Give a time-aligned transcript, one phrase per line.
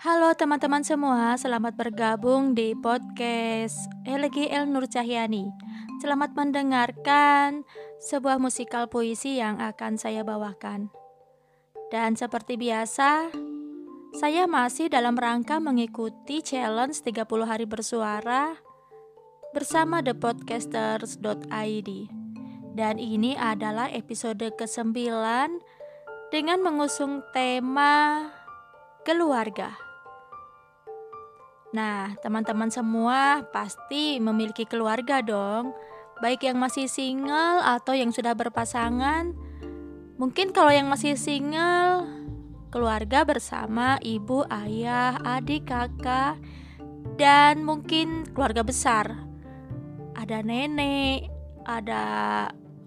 [0.00, 5.52] Halo teman-teman semua, selamat bergabung di podcast LGL Nur Cahyani.
[6.00, 7.68] Selamat mendengarkan
[8.00, 10.88] sebuah musikal puisi yang akan saya bawakan.
[11.92, 13.28] Dan seperti biasa,
[14.16, 18.56] saya masih dalam rangka mengikuti challenge 30 hari bersuara
[19.52, 21.90] bersama thepodcasters.id.
[22.72, 24.96] Dan ini adalah episode ke-9
[26.32, 28.32] dengan mengusung tema
[29.04, 29.89] keluarga.
[31.70, 35.70] Nah, teman-teman semua pasti memiliki keluarga dong,
[36.18, 39.30] baik yang masih single atau yang sudah berpasangan.
[40.18, 42.10] Mungkin kalau yang masih single,
[42.74, 46.42] keluarga bersama ibu, ayah, adik, kakak,
[47.14, 49.06] dan mungkin keluarga besar.
[50.18, 51.30] Ada nenek,
[51.70, 52.04] ada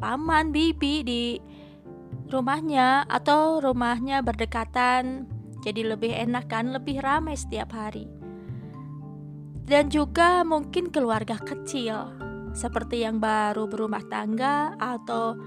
[0.00, 1.24] paman, bibi di
[2.32, 5.28] rumahnya atau rumahnya berdekatan.
[5.60, 8.19] Jadi lebih enak kan, lebih ramai setiap hari
[9.70, 12.10] dan juga mungkin keluarga kecil
[12.50, 15.38] seperti yang baru berumah tangga atau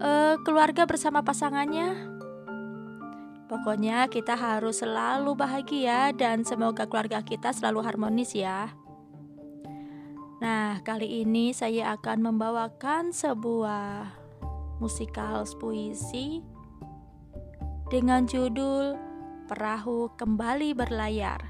[0.00, 2.08] uh, keluarga bersama pasangannya.
[3.52, 8.72] Pokoknya kita harus selalu bahagia dan semoga keluarga kita selalu harmonis ya.
[10.40, 14.08] Nah, kali ini saya akan membawakan sebuah
[14.80, 16.40] musikal puisi
[17.92, 18.96] dengan judul
[19.50, 21.49] Perahu Kembali Berlayar.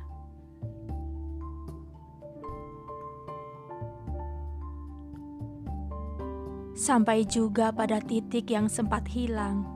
[6.80, 9.68] Sampai juga pada titik yang sempat hilang.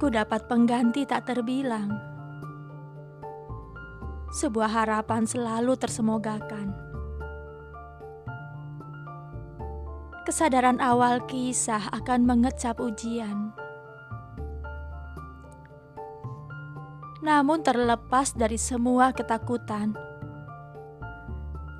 [0.00, 1.92] Ku dapat pengganti tak terbilang.
[4.32, 6.72] Sebuah harapan selalu tersemogakan.
[10.24, 13.52] Kesadaran awal kisah akan mengecap ujian.
[17.20, 19.92] Namun terlepas dari semua ketakutan,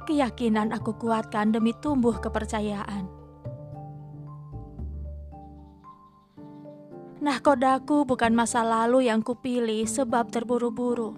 [0.04, 3.06] keyakinan aku kuatkan demi tumbuh kepercayaan.
[7.20, 11.12] Nah, kodaku bukan masa lalu yang kupilih sebab terburu-buru.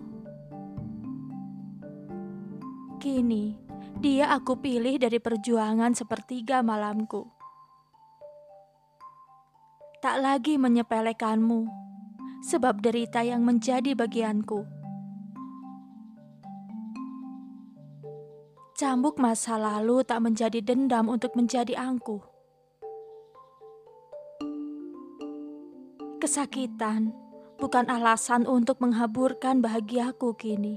[2.99, 3.55] Kini,
[4.03, 7.31] dia aku pilih dari perjuangan sepertiga malamku.
[10.03, 11.71] Tak lagi menyepelekanmu,
[12.43, 14.82] sebab derita yang menjadi bagianku
[18.83, 22.19] Cambuk masa lalu tak menjadi dendam untuk menjadi angkuh.
[26.19, 27.15] Kesakitan
[27.63, 30.75] bukan alasan untuk menghaburkan bahagiaku kini.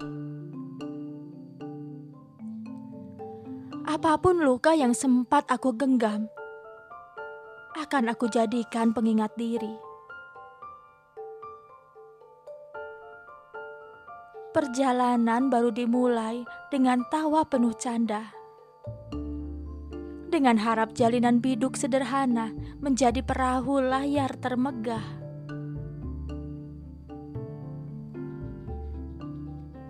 [3.89, 6.29] Apa pun luka yang sempat aku genggam,
[7.73, 9.84] akan aku jadikan pengingat diri.
[14.55, 18.31] Perjalanan baru dimulai dengan tawa penuh canda.
[20.31, 25.03] Dengan harap jalinan biduk sederhana menjadi perahu layar termegah.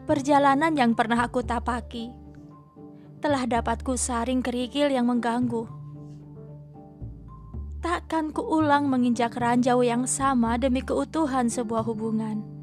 [0.10, 2.10] Perjalanan yang pernah aku tapaki
[3.22, 5.70] telah dapatku saring kerikil yang mengganggu.
[7.86, 12.55] Takkan kuulang menginjak ranjau yang sama demi keutuhan sebuah hubungan.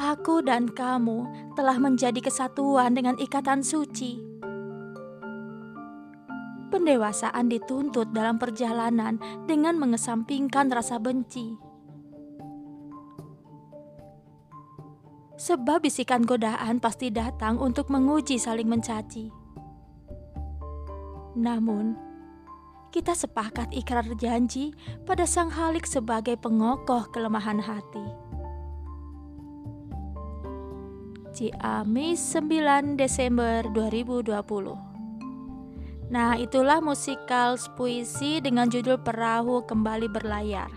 [0.00, 4.16] Aku dan kamu telah menjadi kesatuan dengan ikatan suci.
[6.72, 11.52] Pendewasaan dituntut dalam perjalanan dengan mengesampingkan rasa benci.
[15.36, 19.28] Sebab bisikan godaan pasti datang untuk menguji saling mencaci.
[21.36, 21.92] Namun,
[22.88, 24.72] kita sepakat ikrar janji
[25.04, 28.29] pada Sang Halik sebagai pengokoh kelemahan hati.
[31.40, 34.28] Ciamis 9 Desember 2020
[36.12, 40.68] Nah itulah musikal puisi dengan judul Perahu Kembali Berlayar.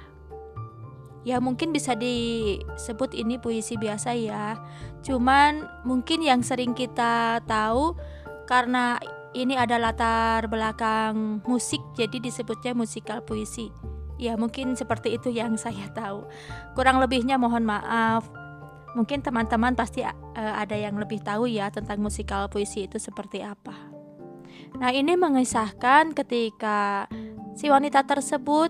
[1.28, 4.56] Ya mungkin bisa disebut ini puisi biasa ya.
[5.04, 8.00] Cuman mungkin yang sering kita tahu
[8.48, 9.04] karena
[9.36, 13.68] ini ada latar belakang musik jadi disebutnya musikal puisi.
[14.16, 16.24] Ya mungkin seperti itu yang saya tahu.
[16.72, 18.43] Kurang lebihnya mohon maaf
[18.94, 23.74] Mungkin teman-teman pasti uh, ada yang lebih tahu ya tentang musikal puisi itu seperti apa.
[24.78, 27.10] Nah, ini mengisahkan ketika
[27.58, 28.70] si wanita tersebut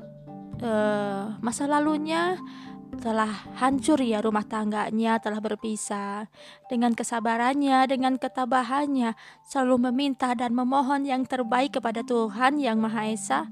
[0.64, 2.40] uh, masa lalunya
[2.94, 6.30] telah hancur ya rumah tangganya telah berpisah
[6.70, 9.18] dengan kesabarannya dengan ketabahannya
[9.50, 13.50] selalu meminta dan memohon yang terbaik kepada Tuhan yang Maha Esa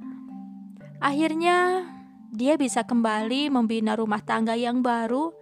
[1.02, 1.90] akhirnya
[2.32, 5.36] dia bisa kembali membina rumah tangga yang baru,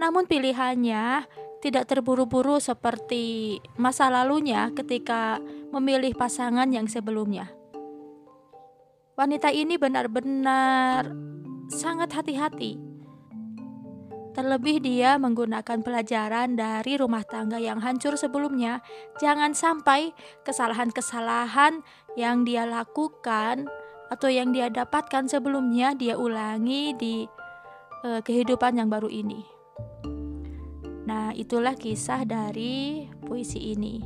[0.00, 1.26] namun pilihannya
[1.62, 5.38] tidak terburu-buru seperti masa lalunya ketika
[5.70, 7.54] memilih pasangan yang sebelumnya.
[9.14, 11.14] Wanita ini benar-benar
[11.70, 12.92] sangat hati-hati.
[14.32, 18.80] Terlebih dia menggunakan pelajaran dari rumah tangga yang hancur sebelumnya.
[19.20, 21.84] Jangan sampai kesalahan-kesalahan
[22.16, 23.68] yang dia lakukan
[24.08, 27.28] atau yang dia dapatkan sebelumnya dia ulangi di
[28.08, 29.61] uh, kehidupan yang baru ini.
[31.12, 34.00] Nah, itulah kisah dari puisi ini.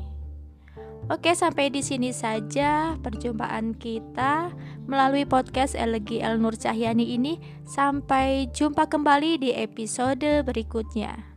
[1.06, 4.50] Oke, sampai di sini saja perjumpaan kita
[4.91, 7.38] melalui podcast Elegi El Nur Cahyani ini.
[7.62, 11.36] Sampai jumpa kembali di episode berikutnya.